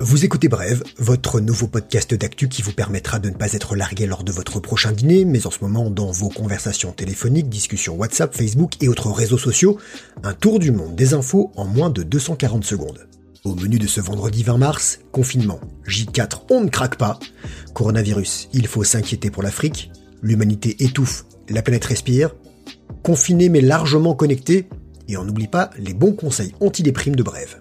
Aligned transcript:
Vous 0.00 0.24
écoutez 0.24 0.48
Brève, 0.48 0.84
votre 0.98 1.40
nouveau 1.40 1.66
podcast 1.66 2.14
d'actu 2.14 2.48
qui 2.48 2.62
vous 2.62 2.72
permettra 2.72 3.18
de 3.18 3.30
ne 3.30 3.34
pas 3.34 3.52
être 3.52 3.74
largué 3.74 4.06
lors 4.06 4.22
de 4.22 4.30
votre 4.30 4.60
prochain 4.60 4.92
dîner, 4.92 5.24
mais 5.24 5.46
en 5.46 5.50
ce 5.50 5.58
moment 5.60 5.90
dans 5.90 6.10
vos 6.12 6.28
conversations 6.28 6.92
téléphoniques, 6.92 7.48
discussions 7.48 7.96
WhatsApp, 7.96 8.34
Facebook 8.34 8.80
et 8.80 8.88
autres 8.88 9.10
réseaux 9.10 9.38
sociaux, 9.38 9.78
un 10.22 10.34
tour 10.34 10.60
du 10.60 10.70
monde 10.70 10.94
des 10.94 11.14
infos 11.14 11.50
en 11.56 11.64
moins 11.64 11.90
de 11.90 12.02
240 12.02 12.64
secondes. 12.64 13.08
Au 13.44 13.54
menu 13.54 13.78
de 13.78 13.86
ce 13.86 14.00
vendredi 14.00 14.42
20 14.42 14.58
mars, 14.58 15.00
confinement, 15.10 15.60
J4, 15.86 16.42
on 16.50 16.60
ne 16.60 16.68
craque 16.68 16.96
pas, 16.96 17.18
coronavirus, 17.74 18.48
il 18.52 18.66
faut 18.66 18.84
s'inquiéter 18.84 19.30
pour 19.30 19.42
l'Afrique, 19.42 19.90
l'humanité 20.22 20.76
étouffe, 20.84 21.24
la 21.48 21.62
planète 21.62 21.86
respire, 21.86 22.34
confiné 23.02 23.48
mais 23.48 23.60
largement 23.60 24.14
connecté, 24.14 24.68
et 25.08 25.16
on 25.16 25.24
n'oublie 25.24 25.48
pas 25.48 25.70
les 25.78 25.94
bons 25.94 26.12
conseils 26.12 26.54
anti-déprime 26.60 27.16
de 27.16 27.22
Brève. 27.22 27.58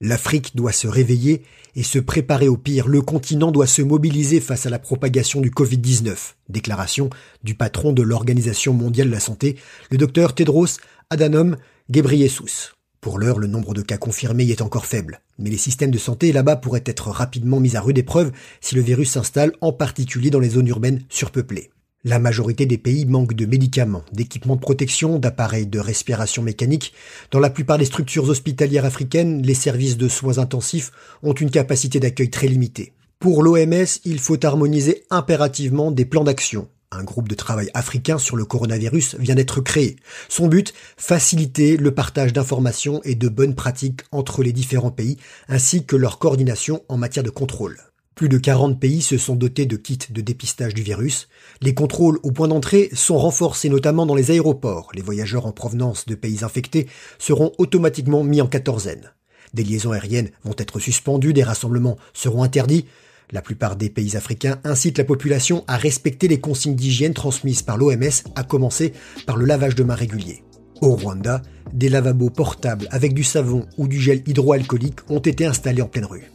L'Afrique 0.00 0.54
doit 0.54 0.72
se 0.72 0.86
réveiller 0.86 1.42
et 1.74 1.82
se 1.82 1.98
préparer 1.98 2.48
au 2.48 2.56
pire. 2.56 2.86
Le 2.86 3.02
continent 3.02 3.50
doit 3.50 3.66
se 3.66 3.82
mobiliser 3.82 4.40
face 4.40 4.64
à 4.66 4.70
la 4.70 4.78
propagation 4.78 5.40
du 5.40 5.50
Covid-19. 5.50 6.34
Déclaration 6.48 7.10
du 7.42 7.54
patron 7.54 7.92
de 7.92 8.02
l'Organisation 8.02 8.72
mondiale 8.72 9.08
de 9.08 9.12
la 9.12 9.20
santé, 9.20 9.56
le 9.90 9.98
docteur 9.98 10.34
Tedros 10.34 10.78
Adhanom 11.10 11.56
Ghebreyesus. 11.90 12.74
Pour 13.00 13.18
l'heure, 13.18 13.38
le 13.38 13.46
nombre 13.46 13.74
de 13.74 13.82
cas 13.82 13.98
confirmés 13.98 14.44
y 14.44 14.52
est 14.52 14.62
encore 14.62 14.86
faible, 14.86 15.20
mais 15.38 15.50
les 15.50 15.56
systèmes 15.56 15.90
de 15.90 15.98
santé 15.98 16.32
là-bas 16.32 16.56
pourraient 16.56 16.82
être 16.86 17.10
rapidement 17.10 17.60
mis 17.60 17.76
à 17.76 17.80
rude 17.80 17.98
épreuve 17.98 18.32
si 18.60 18.74
le 18.74 18.82
virus 18.82 19.10
s'installe, 19.10 19.52
en 19.60 19.72
particulier 19.72 20.30
dans 20.30 20.40
les 20.40 20.50
zones 20.50 20.68
urbaines 20.68 21.02
surpeuplées. 21.08 21.70
La 22.08 22.20
majorité 22.20 22.66
des 22.66 22.78
pays 22.78 23.04
manquent 23.04 23.34
de 23.34 23.46
médicaments, 23.46 24.04
d'équipements 24.12 24.54
de 24.54 24.60
protection, 24.60 25.18
d'appareils 25.18 25.66
de 25.66 25.80
respiration 25.80 26.40
mécanique. 26.40 26.92
Dans 27.32 27.40
la 27.40 27.50
plupart 27.50 27.78
des 27.78 27.84
structures 27.84 28.28
hospitalières 28.28 28.84
africaines, 28.84 29.42
les 29.42 29.54
services 29.54 29.96
de 29.96 30.06
soins 30.06 30.38
intensifs 30.38 30.92
ont 31.24 31.32
une 31.32 31.50
capacité 31.50 31.98
d'accueil 31.98 32.30
très 32.30 32.46
limitée. 32.46 32.92
Pour 33.18 33.42
l'OMS, 33.42 33.86
il 34.04 34.20
faut 34.20 34.46
harmoniser 34.46 35.02
impérativement 35.10 35.90
des 35.90 36.04
plans 36.04 36.22
d'action. 36.22 36.68
Un 36.92 37.02
groupe 37.02 37.28
de 37.28 37.34
travail 37.34 37.70
africain 37.74 38.18
sur 38.18 38.36
le 38.36 38.44
coronavirus 38.44 39.16
vient 39.18 39.34
d'être 39.34 39.60
créé. 39.60 39.96
Son 40.28 40.46
but, 40.46 40.74
faciliter 40.96 41.76
le 41.76 41.90
partage 41.90 42.32
d'informations 42.32 43.00
et 43.02 43.16
de 43.16 43.28
bonnes 43.28 43.56
pratiques 43.56 44.02
entre 44.12 44.44
les 44.44 44.52
différents 44.52 44.92
pays, 44.92 45.16
ainsi 45.48 45.84
que 45.84 45.96
leur 45.96 46.20
coordination 46.20 46.84
en 46.88 46.98
matière 46.98 47.24
de 47.24 47.30
contrôle. 47.30 47.78
Plus 48.16 48.30
de 48.30 48.38
40 48.38 48.80
pays 48.80 49.02
se 49.02 49.18
sont 49.18 49.36
dotés 49.36 49.66
de 49.66 49.76
kits 49.76 49.98
de 50.08 50.22
dépistage 50.22 50.72
du 50.72 50.82
virus. 50.82 51.28
Les 51.60 51.74
contrôles 51.74 52.18
au 52.22 52.30
point 52.30 52.48
d'entrée 52.48 52.88
sont 52.94 53.18
renforcés 53.18 53.68
notamment 53.68 54.06
dans 54.06 54.14
les 54.14 54.30
aéroports. 54.30 54.90
Les 54.94 55.02
voyageurs 55.02 55.44
en 55.44 55.52
provenance 55.52 56.06
de 56.06 56.14
pays 56.14 56.42
infectés 56.42 56.86
seront 57.18 57.52
automatiquement 57.58 58.24
mis 58.24 58.40
en 58.40 58.46
quatorzaine. 58.46 59.12
Des 59.52 59.64
liaisons 59.64 59.92
aériennes 59.92 60.30
vont 60.44 60.54
être 60.56 60.78
suspendues, 60.80 61.34
des 61.34 61.42
rassemblements 61.42 61.98
seront 62.14 62.42
interdits. 62.42 62.86
La 63.32 63.42
plupart 63.42 63.76
des 63.76 63.90
pays 63.90 64.16
africains 64.16 64.60
incitent 64.64 64.96
la 64.96 65.04
population 65.04 65.62
à 65.68 65.76
respecter 65.76 66.26
les 66.26 66.40
consignes 66.40 66.74
d'hygiène 66.74 67.12
transmises 67.12 67.60
par 67.60 67.76
l'OMS, 67.76 68.22
à 68.34 68.44
commencer 68.44 68.94
par 69.26 69.36
le 69.36 69.44
lavage 69.44 69.74
de 69.74 69.84
mains 69.84 69.94
régulier. 69.94 70.42
Au 70.80 70.96
Rwanda, 70.96 71.42
des 71.74 71.90
lavabos 71.90 72.30
portables 72.30 72.88
avec 72.90 73.12
du 73.12 73.24
savon 73.24 73.66
ou 73.76 73.86
du 73.86 74.00
gel 74.00 74.22
hydroalcoolique 74.26 75.00
ont 75.10 75.18
été 75.18 75.44
installés 75.44 75.82
en 75.82 75.88
pleine 75.88 76.06
rue 76.06 76.30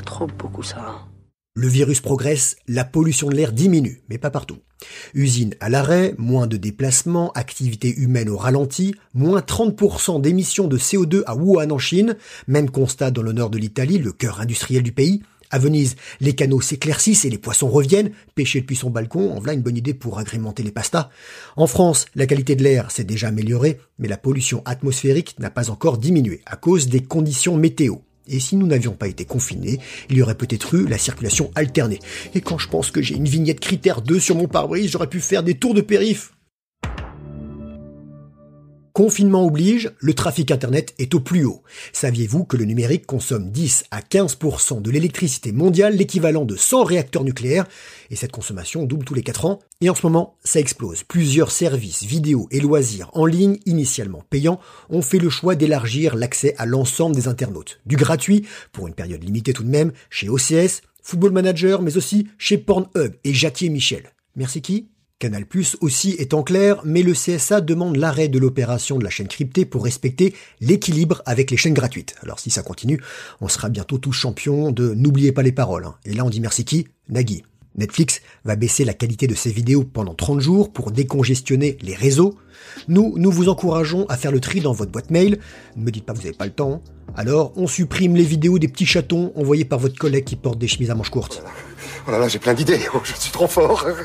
trop 0.00 0.26
beaucoup 0.26 0.62
ça. 0.62 1.06
Le 1.54 1.68
virus 1.68 2.02
progresse, 2.02 2.56
la 2.68 2.84
pollution 2.84 3.30
de 3.30 3.34
l'air 3.34 3.52
diminue, 3.52 4.02
mais 4.10 4.18
pas 4.18 4.30
partout. 4.30 4.58
Usines 5.14 5.54
à 5.60 5.70
l'arrêt, 5.70 6.14
moins 6.18 6.46
de 6.46 6.58
déplacements, 6.58 7.32
activité 7.32 7.94
humaine 7.96 8.28
au 8.28 8.36
ralenti, 8.36 8.94
moins 9.14 9.40
30% 9.40 10.20
d'émissions 10.20 10.68
de 10.68 10.76
CO2 10.76 11.22
à 11.24 11.34
Wuhan 11.34 11.70
en 11.70 11.78
Chine, 11.78 12.16
même 12.46 12.68
constat 12.68 13.10
dans 13.10 13.22
le 13.22 13.32
nord 13.32 13.48
de 13.48 13.56
l'Italie, 13.56 13.96
le 13.96 14.12
cœur 14.12 14.42
industriel 14.42 14.82
du 14.82 14.92
pays, 14.92 15.22
à 15.50 15.58
Venise, 15.58 15.96
les 16.20 16.34
canaux 16.34 16.60
s'éclaircissent 16.60 17.24
et 17.24 17.30
les 17.30 17.38
poissons 17.38 17.68
reviennent. 17.68 18.10
Pêcher 18.34 18.60
depuis 18.60 18.76
son 18.76 18.90
balcon, 18.90 19.32
en 19.32 19.38
voilà 19.38 19.52
une 19.52 19.62
bonne 19.62 19.76
idée 19.76 19.94
pour 19.94 20.18
agrémenter 20.18 20.62
les 20.62 20.72
pastas. 20.72 21.10
En 21.56 21.66
France, 21.66 22.06
la 22.14 22.26
qualité 22.26 22.56
de 22.56 22.64
l'air 22.64 22.90
s'est 22.90 23.04
déjà 23.04 23.28
améliorée, 23.28 23.78
mais 23.98 24.08
la 24.08 24.16
pollution 24.16 24.62
atmosphérique 24.64 25.38
n'a 25.38 25.50
pas 25.50 25.70
encore 25.70 25.98
diminué 25.98 26.42
à 26.46 26.56
cause 26.56 26.88
des 26.88 27.02
conditions 27.02 27.56
météo. 27.56 27.96
Et 28.28 28.40
si 28.40 28.56
nous 28.56 28.66
n'avions 28.66 28.92
pas 28.92 29.08
été 29.08 29.24
confinés, 29.24 29.78
il 30.10 30.16
y 30.16 30.22
aurait 30.22 30.34
peut-être 30.34 30.74
eu 30.74 30.86
la 30.86 30.98
circulation 30.98 31.50
alternée. 31.54 32.00
Et 32.34 32.40
quand 32.40 32.58
je 32.58 32.68
pense 32.68 32.90
que 32.90 33.02
j'ai 33.02 33.14
une 33.14 33.28
vignette 33.28 33.60
critère 33.60 34.02
2 34.02 34.20
sur 34.20 34.36
mon 34.36 34.48
pare-brise, 34.48 34.90
j'aurais 34.90 35.06
pu 35.06 35.20
faire 35.20 35.42
des 35.42 35.54
tours 35.54 35.74
de 35.74 35.80
périph'. 35.80 36.35
Confinement 38.96 39.44
oblige, 39.44 39.90
le 39.98 40.14
trafic 40.14 40.50
Internet 40.50 40.94
est 40.98 41.14
au 41.14 41.20
plus 41.20 41.44
haut. 41.44 41.62
Saviez-vous 41.92 42.44
que 42.46 42.56
le 42.56 42.64
numérique 42.64 43.04
consomme 43.04 43.50
10 43.50 43.84
à 43.90 44.00
15% 44.00 44.80
de 44.80 44.90
l'électricité 44.90 45.52
mondiale, 45.52 45.96
l'équivalent 45.96 46.46
de 46.46 46.56
100 46.56 46.84
réacteurs 46.84 47.22
nucléaires, 47.22 47.66
et 48.08 48.16
cette 48.16 48.32
consommation 48.32 48.84
double 48.84 49.04
tous 49.04 49.12
les 49.12 49.22
4 49.22 49.44
ans 49.44 49.58
Et 49.82 49.90
en 49.90 49.94
ce 49.94 50.06
moment, 50.06 50.38
ça 50.44 50.60
explose. 50.60 51.02
Plusieurs 51.02 51.50
services, 51.50 52.04
vidéos 52.04 52.48
et 52.50 52.58
loisirs 52.58 53.10
en 53.12 53.26
ligne, 53.26 53.58
initialement 53.66 54.22
payants, 54.30 54.60
ont 54.88 55.02
fait 55.02 55.18
le 55.18 55.28
choix 55.28 55.56
d'élargir 55.56 56.16
l'accès 56.16 56.54
à 56.56 56.64
l'ensemble 56.64 57.14
des 57.14 57.28
internautes. 57.28 57.80
Du 57.84 57.96
gratuit, 57.96 58.46
pour 58.72 58.88
une 58.88 58.94
période 58.94 59.22
limitée 59.22 59.52
tout 59.52 59.64
de 59.64 59.68
même, 59.68 59.92
chez 60.08 60.30
OCS, 60.30 60.80
Football 61.02 61.32
Manager, 61.32 61.82
mais 61.82 61.98
aussi 61.98 62.28
chez 62.38 62.56
Pornhub 62.56 63.14
et 63.24 63.34
Jackie 63.34 63.66
et 63.66 63.68
Michel. 63.68 64.04
Merci 64.36 64.62
qui? 64.62 64.88
Canal 65.18 65.46
Plus 65.46 65.78
aussi 65.80 66.10
est 66.18 66.34
en 66.34 66.42
clair, 66.42 66.82
mais 66.84 67.02
le 67.02 67.14
CSA 67.14 67.62
demande 67.62 67.96
l'arrêt 67.96 68.28
de 68.28 68.38
l'opération 68.38 68.98
de 68.98 69.04
la 69.04 69.08
chaîne 69.08 69.28
cryptée 69.28 69.64
pour 69.64 69.84
respecter 69.84 70.34
l'équilibre 70.60 71.22
avec 71.24 71.50
les 71.50 71.56
chaînes 71.56 71.72
gratuites. 71.72 72.14
Alors 72.22 72.38
si 72.38 72.50
ça 72.50 72.62
continue, 72.62 73.00
on 73.40 73.48
sera 73.48 73.70
bientôt 73.70 73.96
tous 73.96 74.12
champions 74.12 74.70
de 74.72 74.92
n'oubliez 74.92 75.32
pas 75.32 75.42
les 75.42 75.52
paroles. 75.52 75.86
Hein. 75.86 75.94
Et 76.04 76.12
là 76.12 76.22
on 76.22 76.28
dit 76.28 76.40
merci 76.40 76.66
qui? 76.66 76.88
Nagui. 77.08 77.44
Netflix 77.78 78.20
va 78.44 78.56
baisser 78.56 78.84
la 78.84 78.92
qualité 78.92 79.26
de 79.26 79.34
ses 79.34 79.50
vidéos 79.50 79.84
pendant 79.84 80.14
30 80.14 80.40
jours 80.40 80.70
pour 80.70 80.90
décongestionner 80.90 81.78
les 81.80 81.94
réseaux. 81.94 82.36
Nous, 82.88 83.14
nous 83.16 83.30
vous 83.30 83.48
encourageons 83.48 84.04
à 84.08 84.18
faire 84.18 84.32
le 84.32 84.40
tri 84.40 84.60
dans 84.60 84.72
votre 84.72 84.92
boîte 84.92 85.10
mail. 85.10 85.38
Ne 85.76 85.84
me 85.84 85.90
dites 85.90 86.04
pas 86.04 86.12
que 86.12 86.18
vous 86.18 86.24
n'avez 86.24 86.36
pas 86.36 86.46
le 86.46 86.52
temps. 86.52 86.82
Alors, 87.16 87.52
on 87.56 87.66
supprime 87.66 88.16
les 88.16 88.24
vidéos 88.24 88.58
des 88.58 88.68
petits 88.68 88.86
chatons 88.86 89.32
envoyés 89.34 89.64
par 89.64 89.78
votre 89.78 89.98
collègue 89.98 90.24
qui 90.24 90.36
porte 90.36 90.58
des 90.58 90.68
chemises 90.68 90.90
à 90.90 90.94
manches 90.94 91.10
courtes. 91.10 91.42
Oh 92.06 92.10
là 92.10 92.18
là, 92.18 92.28
j'ai 92.28 92.38
plein 92.38 92.54
d'idées. 92.54 92.80
Oh, 92.94 93.00
je 93.04 93.14
suis 93.14 93.32
trop 93.32 93.46
fort. 93.46 93.86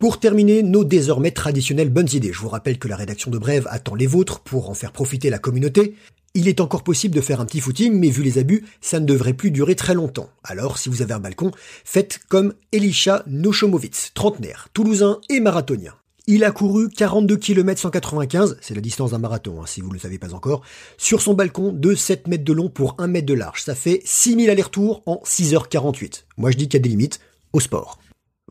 Pour 0.00 0.18
terminer, 0.18 0.62
nos 0.62 0.82
désormais 0.82 1.30
traditionnelles 1.30 1.90
bonnes 1.90 2.08
idées. 2.14 2.32
Je 2.32 2.40
vous 2.40 2.48
rappelle 2.48 2.78
que 2.78 2.88
la 2.88 2.96
rédaction 2.96 3.30
de 3.30 3.36
Brève 3.36 3.68
attend 3.68 3.94
les 3.94 4.06
vôtres 4.06 4.40
pour 4.40 4.70
en 4.70 4.74
faire 4.74 4.92
profiter 4.92 5.28
la 5.28 5.38
communauté. 5.38 5.94
Il 6.32 6.48
est 6.48 6.62
encore 6.62 6.82
possible 6.82 7.14
de 7.14 7.20
faire 7.20 7.42
un 7.42 7.44
petit 7.44 7.60
footing, 7.60 7.92
mais 7.92 8.08
vu 8.08 8.22
les 8.22 8.38
abus, 8.38 8.64
ça 8.80 8.98
ne 8.98 9.04
devrait 9.04 9.34
plus 9.34 9.50
durer 9.50 9.74
très 9.76 9.92
longtemps. 9.92 10.30
Alors, 10.42 10.78
si 10.78 10.88
vous 10.88 11.02
avez 11.02 11.12
un 11.12 11.18
balcon, 11.18 11.50
faites 11.84 12.18
comme 12.30 12.54
Elisha 12.72 13.22
Noshomovitz, 13.26 14.12
trentenaire, 14.14 14.68
toulousain 14.72 15.20
et 15.28 15.38
marathonien. 15.38 15.92
Il 16.26 16.44
a 16.44 16.50
couru 16.50 16.88
42 16.88 17.36
km 17.36 17.78
195, 17.78 18.56
c'est 18.62 18.74
la 18.74 18.80
distance 18.80 19.10
d'un 19.10 19.18
marathon, 19.18 19.60
hein, 19.60 19.66
si 19.66 19.82
vous 19.82 19.88
ne 19.88 19.94
le 19.94 20.00
savez 20.00 20.18
pas 20.18 20.32
encore, 20.32 20.62
sur 20.96 21.20
son 21.20 21.34
balcon 21.34 21.72
de 21.74 21.94
7 21.94 22.26
mètres 22.26 22.44
de 22.44 22.54
long 22.54 22.70
pour 22.70 22.94
1 22.96 23.06
mètre 23.06 23.26
de 23.26 23.34
large. 23.34 23.64
Ça 23.64 23.74
fait 23.74 24.00
6000 24.06 24.48
allers-retours 24.48 25.02
en 25.04 25.20
6h48. 25.26 26.24
Moi 26.38 26.52
je 26.52 26.56
dis 26.56 26.68
qu'il 26.68 26.78
y 26.78 26.80
a 26.80 26.84
des 26.84 26.88
limites 26.88 27.20
au 27.52 27.60
sport. 27.60 27.98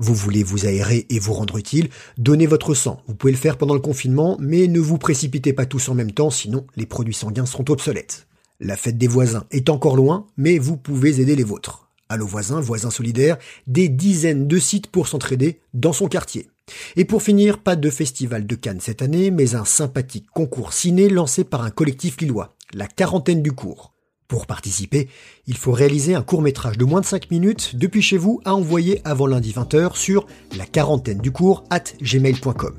Vous 0.02 0.16
voulez 0.16 0.44
vous 0.44 0.66
aérer 0.66 1.06
et 1.10 1.20
vous 1.20 1.34
rendre 1.34 1.58
utile, 1.58 1.90
donnez 2.18 2.48
votre 2.48 2.74
sang. 2.74 3.04
Vous 3.08 3.16
pouvez 3.16 3.34
le 3.34 3.38
faire 3.38 3.58
pendant 3.58 3.74
le 3.74 3.82
confinement, 3.82 4.38
mais 4.40 4.68
ne 4.68 4.80
vous 4.80 4.98
précipitez 4.98 5.52
pas 5.52 5.66
tous 5.66 5.90
en 5.90 5.94
même 5.94 6.14
temps, 6.14 6.30
sinon 6.30 6.66
les 6.78 6.86
produits 6.86 7.14
sanguins 7.14 7.46
seront 7.46 7.66
obsolètes. 7.68 8.26
La 8.62 8.78
fête 8.78 8.98
des 8.98 9.10
voisins 9.10 9.44
est 9.52 9.70
encore 9.70 9.98
loin, 9.98 10.26
mais 10.38 10.58
vous 10.58 10.78
pouvez 10.78 11.20
aider 11.20 11.36
les 11.36 11.44
vôtres. 11.44 11.90
Allo 12.08 12.26
voisins, 12.26 12.62
voisins 12.62 12.92
solidaires, 12.92 13.38
des 13.68 13.90
dizaines 13.90 14.48
de 14.48 14.58
sites 14.58 14.88
pour 14.88 15.10
s'entraider 15.10 15.60
dans 15.74 15.94
son 15.94 16.08
quartier. 16.08 16.50
Et 16.96 17.04
pour 17.04 17.22
finir, 17.22 17.62
pas 17.62 17.76
de 17.76 17.90
festival 17.90 18.48
de 18.48 18.56
Cannes 18.56 18.80
cette 18.80 19.02
année, 19.02 19.32
mais 19.32 19.54
un 19.56 19.66
sympathique 19.66 20.28
concours 20.34 20.72
ciné 20.72 21.10
lancé 21.10 21.44
par 21.44 21.64
un 21.64 21.72
collectif 21.72 22.22
lillois, 22.22 22.56
la 22.74 22.88
quarantaine 22.88 23.44
du 23.44 23.52
cours. 23.52 23.94
Pour 24.30 24.46
participer, 24.46 25.10
il 25.48 25.58
faut 25.58 25.72
réaliser 25.72 26.14
un 26.14 26.22
court 26.22 26.44
métrage 26.44 26.78
de 26.78 26.86
moins 26.86 27.02
de 27.02 27.06
5 27.06 27.32
minutes 27.32 27.76
depuis 27.76 28.04
chez 28.04 28.16
vous 28.16 28.42
à 28.46 28.54
envoyer 28.54 29.02
avant 29.04 29.26
lundi 29.26 29.52
20h 29.52 29.98
sur 29.98 30.28
la 30.56 30.68
quarantaine 30.68 31.18
du 31.18 31.32
cours 31.32 31.64
at 31.72 31.86
gmail.com. 32.00 32.78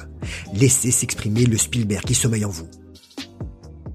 Laissez 0.55 0.93
s'exprimer 0.93 1.47
le 1.47 1.59
Spielberg 1.59 2.05
qui 2.05 2.15
sommeille 2.15 2.45
en 2.45 2.51
vous. 2.51 2.69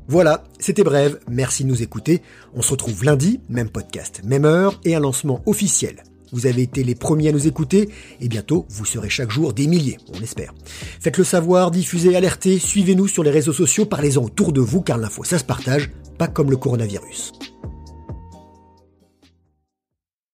Voilà, 0.10 0.44
c'était 0.60 0.84
bref, 0.84 1.16
merci 1.30 1.64
de 1.64 1.70
nous 1.70 1.82
écouter. 1.82 2.22
On 2.54 2.62
se 2.62 2.72
retrouve 2.72 3.06
lundi, 3.06 3.40
même 3.48 3.70
podcast, 3.70 4.22
même 4.26 4.44
heure 4.44 4.78
et 4.84 4.94
un 4.94 5.00
lancement 5.00 5.42
officiel. 5.46 6.04
Vous 6.36 6.48
avez 6.48 6.64
été 6.64 6.84
les 6.84 6.96
premiers 6.96 7.30
à 7.30 7.32
nous 7.32 7.48
écouter 7.48 7.88
et 8.20 8.28
bientôt 8.28 8.66
vous 8.68 8.84
serez 8.84 9.10
chaque 9.10 9.32
jour 9.32 9.54
des 9.54 9.68
milliers, 9.68 9.98
on 10.14 10.20
l'espère. 10.20 10.54
Faites 11.00 11.18
le 11.18 11.24
savoir, 11.24 11.72
diffusez, 11.72 12.14
alertez, 12.14 12.60
suivez-nous 12.60 13.08
sur 13.08 13.24
les 13.24 13.32
réseaux 13.32 13.54
sociaux, 13.54 13.86
parlez-en 13.86 14.26
autour 14.26 14.52
de 14.52 14.60
vous 14.60 14.82
car 14.82 14.98
l'info 14.98 15.24
ça 15.24 15.40
se 15.40 15.46
partage 15.46 15.92
pas 16.18 16.28
comme 16.28 16.52
le 16.52 16.58
coronavirus. 16.58 17.32